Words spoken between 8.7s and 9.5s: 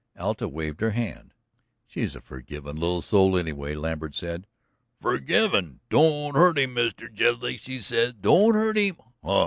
him!' Huh!